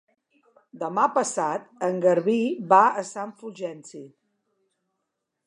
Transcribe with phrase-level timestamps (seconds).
[0.83, 2.39] Demà passat en Garbí
[2.73, 4.03] va a Sant Fulgenci.